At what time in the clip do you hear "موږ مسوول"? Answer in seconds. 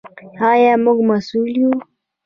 0.83-1.51